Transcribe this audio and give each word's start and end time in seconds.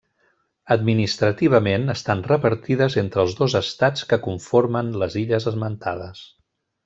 Administrativament, 0.75 1.83
estan 1.95 2.23
repartides 2.31 2.97
entre 3.03 3.23
els 3.25 3.37
dos 3.43 3.57
estats 3.61 4.09
que 4.13 4.21
conformen 4.29 4.89
les 5.03 5.19
illes 5.25 5.47
esmentades. 5.53 6.25